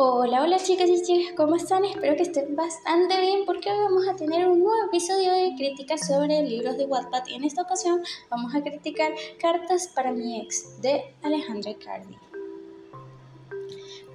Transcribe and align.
Hola, 0.00 0.44
hola 0.44 0.58
chicas 0.58 0.88
y 0.88 1.02
chicas, 1.02 1.34
¿cómo 1.36 1.56
están? 1.56 1.84
Espero 1.84 2.14
que 2.14 2.22
estén 2.22 2.54
bastante 2.54 3.20
bien 3.20 3.40
porque 3.44 3.68
hoy 3.68 3.78
vamos 3.78 4.06
a 4.06 4.14
tener 4.14 4.46
un 4.48 4.60
nuevo 4.60 4.86
episodio 4.86 5.32
de 5.32 5.56
crítica 5.56 5.98
sobre 5.98 6.40
libros 6.44 6.76
de 6.76 6.84
Wattpad 6.84 7.26
y 7.26 7.34
en 7.34 7.42
esta 7.42 7.62
ocasión 7.62 8.00
vamos 8.30 8.54
a 8.54 8.62
criticar 8.62 9.12
Cartas 9.40 9.88
para 9.88 10.12
mi 10.12 10.40
ex 10.40 10.80
de 10.82 11.02
Alejandra 11.24 11.74
Cardi. 11.84 12.16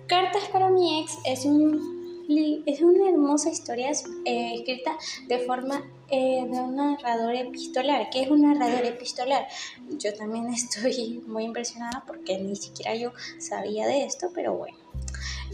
Cartas 0.07 0.47
para 0.53 0.69
mi 0.69 1.01
ex 1.01 1.17
es, 1.25 1.43
un, 1.43 2.63
es 2.65 2.81
una 2.81 3.09
hermosa 3.09 3.49
historia 3.49 3.91
eh, 4.23 4.53
escrita 4.55 4.97
de 5.27 5.39
forma 5.39 5.83
eh, 6.09 6.45
de 6.49 6.59
un 6.61 6.77
narrador 6.77 7.35
epistolar. 7.35 8.09
¿Qué 8.09 8.21
es 8.21 8.31
un 8.31 8.43
narrador 8.43 8.85
epistolar? 8.85 9.49
Yo 9.97 10.13
también 10.13 10.47
estoy 10.53 11.21
muy 11.27 11.43
impresionada 11.43 12.05
porque 12.07 12.37
ni 12.37 12.55
siquiera 12.55 12.95
yo 12.95 13.11
sabía 13.37 13.85
de 13.85 14.05
esto, 14.05 14.29
pero 14.33 14.53
bueno. 14.53 14.82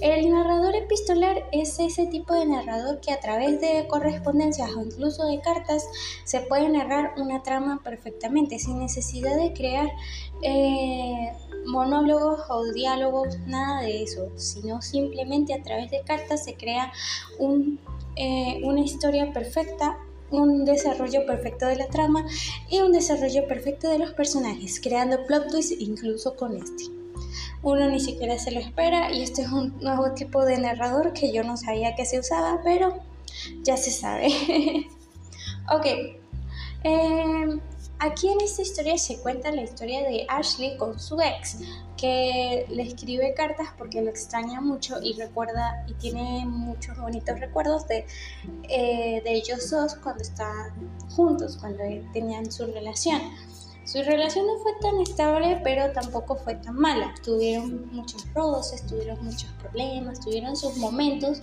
El 0.02 0.32
narrador 0.32 0.76
epistolar 0.76 1.46
es 1.52 1.78
ese 1.80 2.08
tipo 2.08 2.34
de 2.34 2.46
narrador 2.46 3.02
que 3.02 3.12
a 3.12 3.20
través 3.20 3.60
de 3.60 3.86
correspondencias 3.88 4.72
o 4.72 4.82
incluso 4.82 5.26
de 5.28 5.42
cartas 5.42 5.86
se 6.24 6.40
puede 6.42 6.70
narrar 6.70 7.14
una 7.18 7.44
trama 7.44 7.82
perfectamente 7.84 8.60
sin 8.60 8.80
necesidad 8.80 9.36
de 9.36 9.54
crear 9.54 9.90
eh, 10.42 11.34
monólogos 11.66 12.42
o 12.50 12.72
diálogos, 12.72 13.40
nada 13.46 13.82
de 13.82 14.04
eso, 14.04 14.32
sino 14.38 14.82
simplemente 14.82 15.54
a 15.54 15.62
través 15.62 15.92
de 15.92 16.02
cartas 16.02 16.46
se 16.46 16.56
crea 16.56 16.94
eh, 18.16 18.62
una 18.64 18.82
historia 18.82 19.32
perfecta 19.34 19.98
un 20.32 20.64
desarrollo 20.64 21.26
perfecto 21.26 21.66
de 21.66 21.76
la 21.76 21.88
trama 21.88 22.24
y 22.70 22.82
un 22.82 22.92
desarrollo 22.92 23.48
perfecto 23.48 23.90
de 23.90 23.98
los 23.98 24.12
personajes, 24.12 24.80
creando 24.80 25.26
plot 25.26 25.50
twists 25.50 25.76
incluso 25.80 26.36
con 26.36 26.56
este 26.56 26.99
uno 27.62 27.90
ni 27.90 28.00
siquiera 28.00 28.38
se 28.40 28.52
lo 28.52 28.60
espera 28.60 29.12
y 29.12 29.24
este 29.24 29.44
es 29.44 29.50
un 29.52 29.78
nuevo 29.80 30.14
tipo 30.14 30.46
de 30.46 30.58
narrador 30.58 31.14
que 31.14 31.32
yo 31.32 31.44
no 31.44 31.58
sabía 31.58 31.96
que 31.96 32.06
se 32.06 32.20
usaba, 32.20 32.62
pero 32.64 33.00
ya 33.64 33.78
se 33.78 33.92
sabe. 33.92 34.28
ok, 35.72 35.86
em, 36.84 37.60
aquí 38.00 38.30
en 38.30 38.42
esta 38.42 38.62
historia 38.62 38.98
se 38.98 39.20
cuenta 39.20 39.52
la 39.52 39.62
historia 39.62 40.04
de 40.04 40.26
Ashley 40.30 40.78
con 40.78 41.00
su 41.00 41.20
ex, 41.22 41.60
que 41.98 42.66
le 42.70 42.84
escribe 42.84 43.34
cartas 43.34 43.68
porque 43.78 44.02
lo 44.02 44.10
extraña 44.10 44.62
mucho 44.62 45.02
y 45.02 45.14
recuerda 45.14 45.84
y 45.88 45.94
tiene 45.96 46.46
muchos 46.46 46.98
bonitos 46.98 47.40
recuerdos 47.40 47.88
de, 47.88 48.06
eh, 48.70 49.22
de 49.24 49.34
ellos 49.34 49.70
dos 49.70 49.96
cuando 49.96 50.22
estaban 50.22 50.72
juntos, 51.10 51.58
cuando 51.58 51.84
tenían 52.14 52.50
su 52.52 52.66
relación. 52.68 53.22
Su 53.92 54.04
relación 54.04 54.46
no 54.46 54.60
fue 54.60 54.74
tan 54.82 55.02
estable, 55.02 55.60
pero 55.64 55.92
tampoco 55.92 56.36
fue 56.36 56.54
tan 56.54 56.76
mala. 56.76 57.12
Tuvieron 57.24 57.90
muchos 57.92 58.32
roces, 58.36 58.86
tuvieron 58.86 59.26
muchos 59.26 59.50
problemas, 59.54 60.20
tuvieron 60.20 60.56
sus 60.56 60.78
momentos 60.78 61.42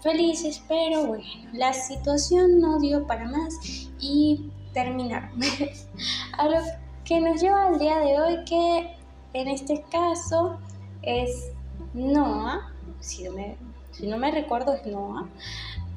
felices, 0.00 0.62
pero 0.66 1.04
bueno, 1.04 1.26
la 1.52 1.74
situación 1.74 2.60
no 2.60 2.78
dio 2.80 3.06
para 3.06 3.26
más 3.26 3.52
y 4.00 4.50
terminaron. 4.72 5.38
A 6.38 6.48
lo 6.48 6.60
que 7.04 7.20
nos 7.20 7.42
lleva 7.42 7.66
al 7.66 7.78
día 7.78 7.98
de 7.98 8.20
hoy, 8.22 8.44
que 8.46 8.96
en 9.34 9.48
este 9.48 9.84
caso 9.90 10.58
es 11.02 11.50
Noah, 11.92 12.72
si 13.00 13.24
no 13.24 13.32
me, 13.32 13.58
si 13.90 14.06
no 14.06 14.16
me 14.16 14.30
recuerdo 14.30 14.72
es 14.72 14.86
Noah, 14.86 15.28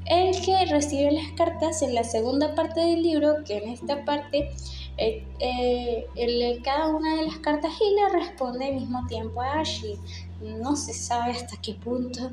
el 0.08 0.42
que 0.42 0.66
recibe 0.66 1.14
las 1.14 1.32
cartas 1.38 1.82
en 1.84 1.96
la 1.96 2.04
segunda 2.04 2.54
parte 2.54 2.82
del 2.82 3.02
libro, 3.02 3.46
que 3.46 3.60
en 3.60 3.70
esta 3.70 4.04
parte 4.04 4.52
eh, 5.00 6.08
eh, 6.16 6.60
cada 6.64 6.88
una 6.90 7.16
de 7.16 7.26
las 7.28 7.38
cartas 7.38 7.72
y 7.80 7.96
le 7.96 8.10
responde 8.10 8.66
al 8.66 8.76
mismo 8.76 9.06
tiempo 9.08 9.42
a 9.42 9.62
Ashley. 9.62 9.98
No 10.42 10.76
se 10.76 10.94
sabe 10.94 11.32
hasta 11.32 11.56
qué 11.62 11.74
punto 11.76 12.32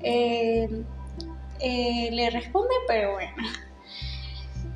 eh, 0.00 0.84
le 1.60 2.30
responde, 2.30 2.74
pero 2.88 3.12
bueno. 3.12 3.32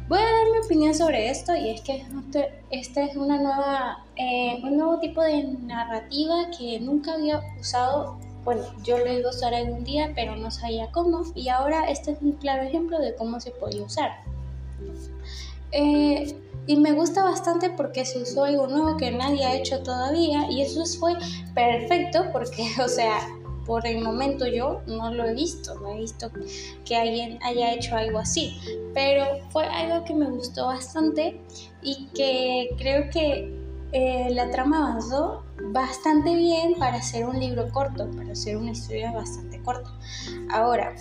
Voy 0.09 0.19
a 0.19 0.23
dar 0.23 0.51
mi 0.53 0.59
opinión 0.65 0.95
sobre 0.95 1.31
esto 1.31 1.57
y 1.57 1.71
es 1.71 1.81
que 1.81 2.05
esta 2.71 3.03
es 3.03 3.17
una 3.17 3.41
nueva, 3.41 4.05
un 4.63 4.77
nuevo 4.77 5.01
tipo 5.01 5.21
de 5.21 5.43
narrativa 5.43 6.51
que 6.57 6.79
nunca 6.79 7.15
había 7.15 7.41
usado. 7.59 8.19
Bueno, 8.45 8.63
yo 8.85 8.99
lo 8.99 9.13
iba 9.13 9.29
a 9.29 9.33
usar 9.33 9.53
algún 9.53 9.83
día, 9.83 10.13
pero 10.15 10.37
no 10.37 10.53
sabía 10.53 10.93
cómo. 10.93 11.25
Y 11.35 11.49
ahora 11.49 11.91
este 11.91 12.13
es 12.13 12.19
un 12.21 12.33
claro 12.33 12.63
ejemplo 12.63 13.01
de 13.01 13.17
cómo 13.17 13.41
se 13.41 13.51
puede 13.51 13.81
usar. 13.81 14.13
Eh, 15.73 16.37
y 16.67 16.77
me 16.77 16.93
gusta 16.93 17.23
bastante 17.23 17.71
porque 17.71 18.05
se 18.05 18.23
usó 18.23 18.45
algo 18.45 18.67
nuevo 18.67 18.97
que 18.97 19.11
nadie 19.11 19.45
ha 19.45 19.55
hecho 19.55 19.83
todavía 19.83 20.51
y 20.51 20.63
eso 20.63 20.85
fue 20.99 21.15
perfecto 21.55 22.27
porque, 22.33 22.69
o 22.85 22.89
sea, 22.89 23.21
por 23.67 23.87
el 23.87 24.01
momento 24.01 24.47
yo 24.47 24.83
no 24.87 25.13
lo 25.13 25.27
he 25.27 25.35
visto, 25.35 25.75
no 25.81 25.93
he 25.93 25.99
visto 25.99 26.31
que 26.85 26.97
alguien 26.97 27.39
haya 27.43 27.73
hecho 27.73 27.97
algo 27.97 28.19
así, 28.19 28.57
pero 28.95 29.25
fue 29.51 29.67
algo 29.67 30.05
que 30.05 30.15
me 30.15 30.31
gustó 30.31 30.67
bastante 30.67 31.41
y 31.83 32.07
que 32.15 32.71
creo 32.79 33.11
que 33.11 33.57
eh, 33.93 34.29
la 34.31 34.51
trama 34.51 34.89
avanzó 34.89 35.43
bastante 35.73 36.35
bien 36.35 36.75
para 36.79 36.99
hacer 36.99 37.25
un 37.25 37.39
libro 37.41 37.69
corto, 37.73 38.09
para 38.13 38.33
hacer 38.33 38.57
una 38.57 38.71
historia 38.71 39.13
bastante 39.13 39.61
corta. 39.63 39.91
Ahora, 40.51 40.95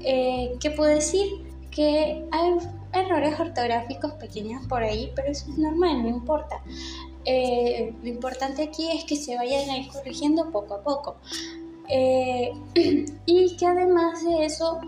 eh, 0.00 0.56
¿qué 0.60 0.70
puedo 0.70 0.90
decir? 0.90 1.51
Que 1.74 2.26
hay 2.30 2.58
errores 2.92 3.40
ortográficos 3.40 4.12
pequeños 4.12 4.66
por 4.66 4.82
ahí, 4.82 5.12
pero 5.16 5.28
eso 5.28 5.50
es 5.50 5.58
normal, 5.58 6.02
no 6.02 6.08
importa. 6.08 6.62
Eh, 7.24 7.94
lo 8.02 8.08
importante 8.08 8.62
aquí 8.62 8.90
es 8.90 9.04
que 9.04 9.16
se 9.16 9.36
vayan 9.36 9.70
a 9.70 9.78
ir 9.78 9.88
corrigiendo 9.88 10.50
poco 10.50 10.74
a 10.74 10.82
poco. 10.82 11.16
Eh, 11.88 12.52
y 13.26 13.56
que 13.56 13.66
además 13.66 14.24
de 14.24 14.44
eso, 14.44 14.80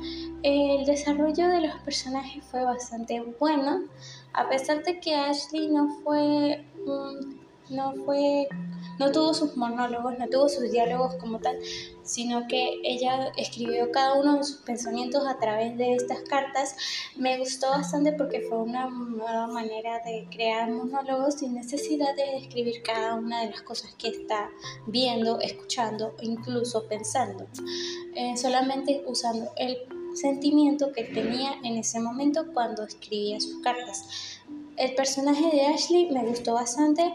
el 0.43 0.84
desarrollo 0.84 1.49
de 1.49 1.62
los 1.62 1.75
personajes 1.81 2.45
fue 2.45 2.65
bastante 2.65 3.22
bueno, 3.39 3.84
a 4.33 4.49
pesar 4.49 4.83
de 4.84 5.01
que 5.01 5.15
Ashley 5.15 5.69
no 5.69 5.89
fue, 6.03 6.65
no 7.71 7.95
fue 8.05 8.49
no 8.99 9.12
tuvo 9.12 9.34
sus 9.34 9.56
monólogos, 9.56 10.19
no 10.19 10.28
tuvo 10.28 10.49
sus 10.49 10.71
diálogos 10.71 11.15
como 11.16 11.38
tal, 11.38 11.59
sino 12.03 12.47
que 12.47 12.81
ella 12.84 13.32
escribió 13.37 13.91
cada 13.91 14.15
uno 14.15 14.38
de 14.38 14.44
sus 14.44 14.59
pensamientos 14.59 15.27
a 15.27 15.38
través 15.38 15.77
de 15.77 15.94
estas 15.94 16.21
cartas. 16.22 16.77
Me 17.16 17.38
gustó 17.38 17.71
bastante 17.71 18.12
porque 18.12 18.43
fue 18.43 18.59
una 18.59 18.88
nueva 18.88 19.47
manera 19.47 20.00
de 20.04 20.28
crear 20.31 20.71
monólogos 20.71 21.34
sin 21.34 21.54
necesidad 21.54 22.15
de 22.15 22.38
escribir 22.38 22.83
cada 22.83 23.15
una 23.15 23.43
de 23.43 23.50
las 23.50 23.62
cosas 23.62 23.94
que 23.94 24.09
está 24.09 24.50
viendo, 24.87 25.41
escuchando 25.41 26.15
o 26.19 26.22
incluso 26.22 26.87
pensando, 26.88 27.47
eh, 28.15 28.37
solamente 28.37 29.03
usando 29.06 29.50
el 29.56 29.78
sentimiento 30.15 30.93
que 30.93 31.04
tenía 31.04 31.54
en 31.65 31.77
ese 31.77 32.00
momento 32.00 32.53
cuando 32.53 32.84
escribía 32.84 33.41
sus 33.41 33.60
cartas. 33.62 34.41
El 34.76 34.94
personaje 34.94 35.50
de 35.50 35.66
Ashley 35.66 36.10
me 36.10 36.24
gustó 36.24 36.54
bastante. 36.54 37.14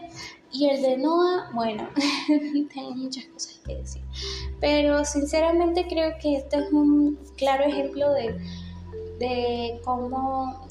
Y 0.52 0.68
el 0.68 0.82
de 0.82 0.96
Noah, 0.96 1.50
bueno, 1.54 1.88
tengo 2.74 2.90
muchas 2.92 3.24
cosas 3.26 3.60
que 3.64 3.76
decir. 3.76 4.02
Pero 4.60 5.04
sinceramente 5.04 5.86
creo 5.88 6.12
que 6.20 6.36
este 6.36 6.56
es 6.56 6.72
un 6.72 7.18
claro 7.36 7.64
ejemplo 7.64 8.12
de, 8.12 8.36
de 9.18 9.80
cómo 9.84 10.66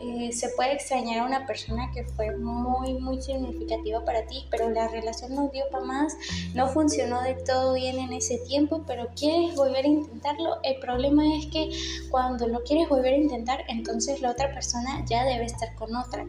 eh, 0.00 0.32
se 0.32 0.48
puede 0.50 0.72
extrañar 0.72 1.18
a 1.18 1.26
una 1.26 1.46
persona 1.46 1.90
que 1.92 2.04
fue 2.04 2.34
muy, 2.34 2.94
muy 2.94 3.20
significativa 3.20 4.02
para 4.02 4.26
ti, 4.26 4.46
pero 4.50 4.70
la 4.70 4.88
relación 4.88 5.34
no 5.34 5.48
dio 5.48 5.64
para 5.70 5.84
más, 5.84 6.16
no 6.54 6.68
funcionó 6.68 7.22
de 7.22 7.34
todo 7.34 7.74
bien 7.74 7.98
en 7.98 8.14
ese 8.14 8.38
tiempo, 8.38 8.82
pero 8.86 9.08
quieres 9.14 9.54
volver 9.54 9.84
a 9.84 9.88
intentarlo. 9.88 10.56
El 10.62 10.80
problema 10.80 11.36
es 11.36 11.46
que 11.46 11.70
cuando 12.10 12.48
lo 12.48 12.62
quieres 12.62 12.88
volver 12.88 13.12
a 13.12 13.18
intentar, 13.18 13.64
entonces 13.68 14.22
la 14.22 14.30
otra 14.30 14.54
persona 14.54 15.04
ya 15.06 15.24
debe 15.24 15.44
estar 15.44 15.74
con 15.74 15.94
otra, 15.94 16.24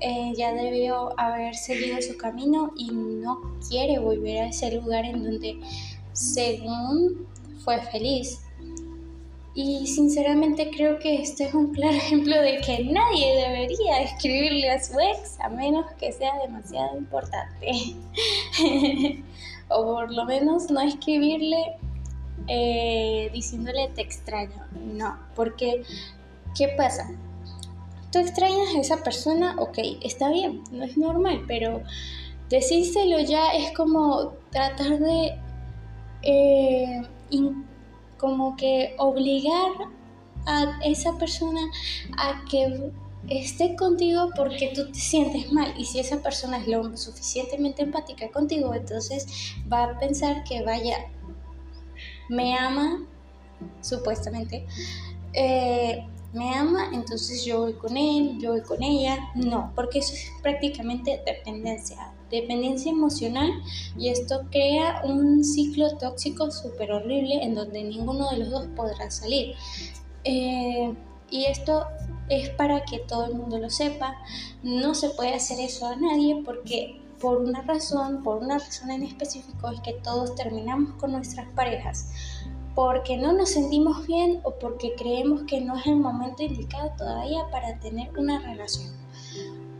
eh, 0.00 0.32
ya 0.36 0.52
debió 0.52 1.18
haber 1.18 1.54
seguido 1.54 2.02
su 2.02 2.16
camino 2.16 2.72
y 2.76 2.90
no 2.90 3.56
quiere 3.68 4.00
volver 4.00 4.42
a 4.42 4.46
ese 4.48 4.72
lugar 4.72 5.04
en 5.04 5.22
donde 5.22 5.60
según 6.12 7.28
fue 7.64 7.80
feliz. 7.82 8.40
Y 9.54 9.86
sinceramente 9.86 10.70
creo 10.70 10.98
que 10.98 11.22
este 11.22 11.44
es 11.44 11.54
un 11.54 11.72
claro 11.74 11.92
ejemplo 11.96 12.40
de 12.40 12.58
que 12.60 12.84
nadie 12.84 13.36
debería 13.36 14.02
escribirle 14.02 14.70
a 14.70 14.82
su 14.82 14.98
ex 14.98 15.38
a 15.40 15.48
menos 15.48 15.90
que 15.98 16.12
sea 16.12 16.38
demasiado 16.38 16.96
importante. 16.96 17.72
o 19.68 19.84
por 19.84 20.12
lo 20.12 20.24
menos 20.24 20.70
no 20.70 20.80
escribirle 20.80 21.76
eh, 22.48 23.30
diciéndole 23.32 23.88
te 23.94 24.02
extraño. 24.02 24.66
No, 24.72 25.18
porque 25.34 25.82
¿qué 26.56 26.68
pasa? 26.68 27.10
Tú 28.10 28.18
extrañas 28.18 28.74
a 28.74 28.80
esa 28.80 29.02
persona, 29.02 29.56
ok, 29.58 29.78
está 30.02 30.30
bien, 30.30 30.62
no 30.70 30.84
es 30.84 30.98
normal, 30.98 31.44
pero 31.46 31.82
decírselo 32.50 33.20
ya 33.20 33.52
es 33.52 33.72
como 33.72 34.34
tratar 34.50 34.98
de... 34.98 35.38
Eh, 36.22 37.02
como 38.22 38.56
que 38.56 38.94
obligar 38.98 39.72
a 40.46 40.78
esa 40.82 41.18
persona 41.18 41.60
a 42.16 42.42
que 42.50 42.90
esté 43.28 43.76
contigo 43.76 44.30
porque 44.34 44.72
tú 44.74 44.90
te 44.90 44.98
sientes 44.98 45.52
mal 45.52 45.74
y 45.76 45.84
si 45.84 45.98
esa 46.00 46.22
persona 46.22 46.56
es 46.56 46.66
lo 46.66 46.96
suficientemente 46.96 47.82
empática 47.82 48.30
contigo 48.30 48.74
entonces 48.74 49.54
va 49.70 49.84
a 49.84 49.98
pensar 49.98 50.42
que 50.44 50.62
vaya 50.62 50.96
me 52.32 52.56
ama, 52.56 53.06
supuestamente, 53.80 54.66
eh, 55.34 56.06
me 56.32 56.54
ama, 56.54 56.90
entonces 56.92 57.44
yo 57.44 57.60
voy 57.60 57.74
con 57.74 57.96
él, 57.96 58.38
yo 58.40 58.52
voy 58.52 58.62
con 58.62 58.82
ella. 58.82 59.18
No, 59.34 59.72
porque 59.74 59.98
eso 59.98 60.14
es 60.14 60.32
prácticamente 60.42 61.22
dependencia, 61.26 62.14
dependencia 62.32 62.90
emocional 62.90 63.50
y 63.96 64.08
esto 64.08 64.40
crea 64.50 65.02
un 65.04 65.44
ciclo 65.44 65.96
tóxico 65.98 66.50
súper 66.50 66.90
horrible 66.90 67.44
en 67.44 67.54
donde 67.54 67.84
ninguno 67.84 68.30
de 68.30 68.38
los 68.38 68.50
dos 68.50 68.66
podrá 68.74 69.10
salir. 69.10 69.54
Eh, 70.24 70.92
y 71.30 71.44
esto 71.44 71.86
es 72.28 72.50
para 72.50 72.84
que 72.84 72.98
todo 72.98 73.26
el 73.26 73.34
mundo 73.34 73.58
lo 73.58 73.70
sepa. 73.70 74.16
No 74.64 74.94
se 74.94 75.10
puede 75.10 75.34
hacer 75.34 75.60
eso 75.60 75.86
a 75.86 75.96
nadie 75.96 76.42
porque 76.44 77.00
por 77.20 77.40
una 77.40 77.62
razón, 77.62 78.22
por 78.24 78.42
una 78.42 78.58
razón 78.58 78.90
en 78.90 79.04
específico, 79.04 79.70
es 79.70 79.80
que 79.82 79.92
todos 79.92 80.34
terminamos 80.34 80.94
con 80.94 81.12
nuestras 81.12 81.48
parejas 81.52 82.08
porque 82.74 83.16
no 83.16 83.32
nos 83.32 83.50
sentimos 83.50 84.06
bien 84.06 84.40
o 84.44 84.54
porque 84.58 84.94
creemos 84.96 85.42
que 85.42 85.60
no 85.60 85.76
es 85.76 85.86
el 85.86 85.96
momento 85.96 86.42
indicado 86.42 86.90
todavía 86.96 87.42
para 87.50 87.78
tener 87.80 88.16
una 88.18 88.38
relación. 88.38 89.01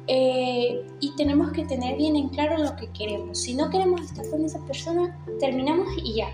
Eh, 0.09 0.85
y 1.01 1.15
tenemos 1.17 1.53
que 1.53 1.65
tener 1.65 1.97
bien 1.97 2.17
en 2.17 2.29
claro 2.29 2.59
lo 2.59 2.75
que 2.77 2.89
queremos. 2.91 3.39
Si 3.39 3.55
no 3.55 3.71
queremos 3.71 4.01
estar 4.03 4.29
con 4.31 4.45
esa 4.45 4.59
persona, 4.67 5.17
terminamos 5.39 5.89
y 5.97 6.15
ya. 6.15 6.29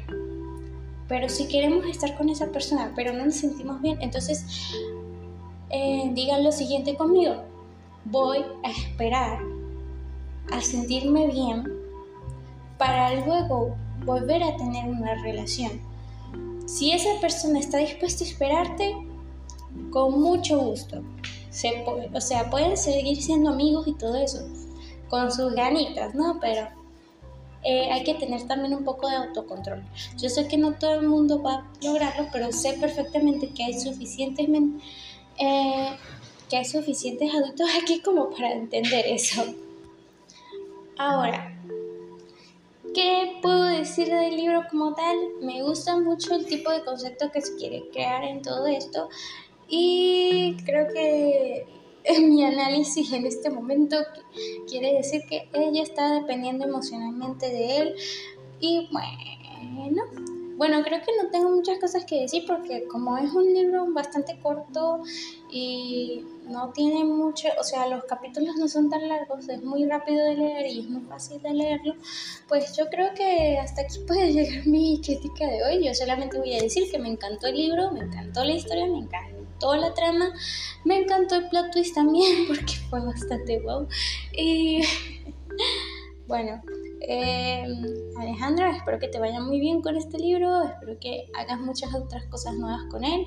Pero 1.07 1.29
si 1.29 1.49
queremos 1.49 1.87
estar 1.87 2.17
con 2.17 2.29
esa 2.29 2.51
persona, 2.51 2.93
pero 2.95 3.13
no 3.13 3.25
nos 3.25 3.37
sentimos 3.37 3.81
bien, 3.81 3.99
entonces 4.01 4.45
eh, 5.71 6.11
digan 6.15 6.45
lo 6.45 6.53
siguiente 6.53 6.97
conmigo. 6.97 7.43
Voy 8.05 8.45
a 8.63 8.71
esperar 8.71 9.39
a 10.51 10.61
sentirme 10.61 11.27
bien 11.27 11.65
para 12.79 13.15
luego 13.25 13.77
volver 14.05 14.43
a 14.43 14.57
tener 14.57 14.89
una 14.89 15.15
relación. 15.23 15.81
Si 16.67 16.93
esa 16.93 17.21
persona 17.21 17.59
está 17.59 17.79
dispuesta 17.79 18.25
a 18.25 18.29
esperarte, 18.29 18.95
con 19.91 20.21
mucho 20.21 20.59
gusto. 20.59 21.03
Se 21.51 21.85
o 22.13 22.21
sea, 22.21 22.51
pueden 22.51 22.77
seguir 22.77 23.23
siendo 23.23 23.51
amigos 23.51 23.89
y 23.89 23.95
todo 23.95 24.17
eso, 24.17 24.47
con 25.09 25.33
sus 25.33 25.55
ganitas, 25.55 26.15
¿no? 26.15 26.39
Pero 26.41 26.69
eh, 27.65 27.91
hay 27.91 28.05
que 28.05 28.15
tener 28.15 28.47
también 28.47 28.75
un 28.75 28.85
poco 28.85 29.09
de 29.09 29.17
autocontrol. 29.17 29.83
Yo 30.17 30.29
sé 30.29 30.47
que 30.47 30.57
no 30.57 30.75
todo 30.75 30.95
el 30.95 31.09
mundo 31.09 31.43
va 31.43 31.55
a 31.55 31.65
lograrlo, 31.83 32.29
pero 32.33 32.53
sé 32.53 32.75
perfectamente 32.75 33.51
que 33.51 33.65
hay 33.65 33.79
suficientes, 33.79 34.47
eh, 35.39 35.97
que 36.49 36.57
hay 36.57 36.65
suficientes 36.65 37.35
adultos 37.35 37.69
aquí 37.83 38.01
como 38.01 38.31
para 38.31 38.53
entender 38.53 39.05
eso. 39.07 39.43
Ahora, 40.97 41.57
¿qué 42.95 43.39
puedo 43.43 43.65
decir 43.65 44.09
del 44.09 44.37
libro 44.37 44.63
como 44.71 44.95
tal? 44.95 45.17
Me 45.43 45.63
gusta 45.63 45.99
mucho 45.99 46.35
el 46.35 46.47
tipo 46.47 46.71
de 46.71 46.85
concepto 46.85 47.31
que 47.33 47.41
se 47.41 47.57
quiere 47.57 47.89
crear 47.91 48.25
en 48.25 48.43
todo 48.43 48.67
esto 48.67 49.09
y 49.69 50.57
creo 50.65 50.93
que 50.93 51.67
en 52.05 52.31
mi 52.31 52.45
análisis 52.45 53.13
en 53.13 53.27
este 53.27 53.51
momento 53.51 53.97
quiere 54.69 54.95
decir 54.95 55.23
que 55.29 55.49
ella 55.53 55.83
está 55.83 56.15
dependiendo 56.15 56.65
emocionalmente 56.65 57.49
de 57.49 57.77
él 57.79 57.95
y 58.61 58.89
bueno, 58.91 60.03
bueno, 60.57 60.83
creo 60.83 61.01
que 61.01 61.13
no 61.23 61.31
tengo 61.31 61.51
muchas 61.51 61.79
cosas 61.79 62.05
que 62.05 62.23
decir 62.23 62.45
porque 62.45 62.89
como 62.89 63.17
es 63.17 63.33
un 63.33 63.45
libro 63.45 63.87
bastante 63.93 64.41
corto 64.41 65.03
y 65.53 66.25
no 66.49 66.73
tiene 66.73 67.05
mucho, 67.05 67.49
o 67.61 67.63
sea, 67.63 67.87
los 67.87 68.05
capítulos 68.05 68.57
no 68.57 68.67
son 68.67 68.91
tan 68.91 69.07
largos, 69.09 69.49
es 69.49 69.63
muy 69.63 69.85
rápido 69.85 70.25
de 70.25 70.35
leer 70.35 70.67
y 70.67 70.81
es 70.81 70.89
muy 70.89 71.03
fácil 71.03 71.41
de 71.43 71.55
leerlo, 71.55 71.95
pues 72.49 72.77
yo 72.77 72.87
creo 72.91 73.15
que 73.15 73.59
hasta 73.59 73.83
aquí 73.83 74.01
puede 74.05 74.33
llegar 74.33 74.67
mi 74.67 75.01
crítica 75.01 75.47
de 75.47 75.63
hoy. 75.63 75.85
Yo 75.85 75.95
solamente 75.95 76.39
voy 76.39 76.55
a 76.55 76.63
decir 76.63 76.91
que 76.91 76.99
me 76.99 77.09
encantó 77.09 77.47
el 77.47 77.57
libro, 77.57 77.93
me 77.93 78.01
encantó 78.01 78.43
la 78.43 78.55
historia, 78.55 78.87
me 78.87 78.99
encantó 78.99 79.38
la 79.61 79.95
trama, 79.95 80.33
me 80.85 80.99
encantó 80.99 81.37
el 81.37 81.49
plot 81.49 81.73
twist 81.73 81.95
también 81.95 82.47
porque 82.49 82.75
fue 82.91 83.05
bastante 83.05 83.61
wow. 83.61 83.87
Y 84.37 84.83
bueno, 86.27 86.63
eh, 87.01 87.65
Alejandra, 88.19 88.77
espero 88.77 88.99
que 88.99 89.09
te 89.09 89.19
vaya 89.19 89.41
muy 89.41 89.61
bien 89.61 89.81
con 89.83 89.97
este 89.97 90.19
libro, 90.19 90.63
espero 90.63 90.99
que 91.01 91.27
hagas 91.35 91.61
muchas 91.61 91.95
otras 91.95 92.25
cosas 92.27 92.55
nuevas 92.55 92.83
con 92.91 93.05
él. 93.05 93.27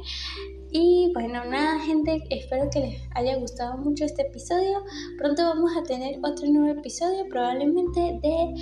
Y 0.72 1.12
bueno, 1.14 1.44
nada 1.46 1.80
gente, 1.82 2.24
espero 2.30 2.70
que 2.70 2.80
les 2.80 3.02
haya 3.16 3.36
gustado 3.38 3.78
mucho 3.78 4.06
este 4.06 4.22
episodio. 4.24 4.84
Pronto 5.18 5.44
vamos 5.44 5.76
a 5.76 5.84
tener 5.84 6.20
otro 6.24 6.48
nuevo 6.48 6.80
episodio, 6.80 7.28
probablemente 7.30 8.20
de... 8.22 8.54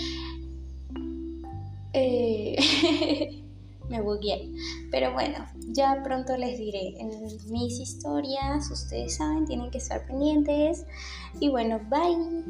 Eh, 1.94 3.44
me 3.89 4.01
bugué. 4.01 4.50
Pero 4.91 5.13
bueno, 5.13 5.45
ya 5.69 6.01
pronto 6.03 6.38
les 6.38 6.57
diré 6.57 6.95
en 7.00 7.09
mis 7.51 7.80
historias, 7.80 8.69
ustedes 8.71 9.18
saben, 9.18 9.45
tienen 9.45 9.71
que 9.71 9.80
estar 9.80 10.06
pendientes. 10.07 10.86
Y 11.39 11.50
bueno, 11.50 11.80
bye. 11.89 12.44